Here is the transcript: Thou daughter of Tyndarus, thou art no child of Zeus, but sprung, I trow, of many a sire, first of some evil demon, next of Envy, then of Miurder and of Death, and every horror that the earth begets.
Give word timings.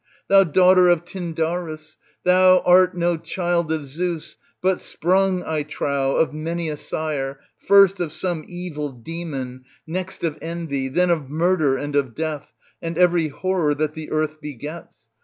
Thou 0.29 0.43
daughter 0.43 0.87
of 0.89 1.05
Tyndarus, 1.05 1.95
thou 2.23 2.61
art 2.65 2.97
no 2.97 3.17
child 3.17 3.71
of 3.71 3.85
Zeus, 3.85 4.35
but 4.59 4.81
sprung, 4.81 5.43
I 5.43 5.61
trow, 5.61 6.15
of 6.15 6.33
many 6.33 6.69
a 6.69 6.75
sire, 6.75 7.39
first 7.59 7.99
of 7.99 8.11
some 8.11 8.43
evil 8.47 8.91
demon, 8.91 9.63
next 9.85 10.23
of 10.23 10.39
Envy, 10.41 10.87
then 10.87 11.11
of 11.11 11.29
Miurder 11.29 11.77
and 11.79 11.95
of 11.95 12.15
Death, 12.15 12.51
and 12.81 12.97
every 12.97 13.27
horror 13.27 13.75
that 13.75 13.93
the 13.93 14.09
earth 14.09 14.41
begets. 14.41 15.07